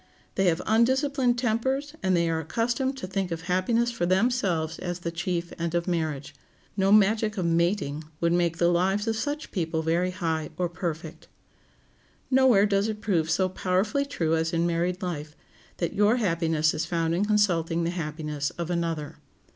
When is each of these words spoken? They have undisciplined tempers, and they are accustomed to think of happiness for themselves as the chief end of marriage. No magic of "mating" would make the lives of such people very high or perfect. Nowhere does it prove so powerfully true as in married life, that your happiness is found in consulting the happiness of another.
They 0.33 0.45
have 0.45 0.63
undisciplined 0.65 1.37
tempers, 1.37 1.93
and 2.01 2.17
they 2.17 2.27
are 2.27 2.39
accustomed 2.39 2.97
to 2.97 3.05
think 3.05 3.29
of 3.29 3.41
happiness 3.43 3.91
for 3.91 4.07
themselves 4.07 4.79
as 4.79 5.01
the 5.01 5.11
chief 5.11 5.53
end 5.59 5.75
of 5.75 5.87
marriage. 5.87 6.33
No 6.75 6.91
magic 6.91 7.37
of 7.37 7.45
"mating" 7.45 8.05
would 8.19 8.33
make 8.33 8.57
the 8.57 8.69
lives 8.69 9.05
of 9.07 9.15
such 9.15 9.51
people 9.51 9.83
very 9.83 10.09
high 10.09 10.49
or 10.57 10.69
perfect. 10.69 11.27
Nowhere 12.31 12.65
does 12.65 12.87
it 12.87 12.99
prove 12.99 13.29
so 13.29 13.47
powerfully 13.47 14.07
true 14.07 14.35
as 14.35 14.53
in 14.53 14.65
married 14.65 15.03
life, 15.03 15.35
that 15.77 15.93
your 15.93 16.15
happiness 16.15 16.73
is 16.73 16.83
found 16.83 17.13
in 17.13 17.23
consulting 17.23 17.83
the 17.83 17.91
happiness 17.91 18.49
of 18.57 18.71
another. 18.71 19.17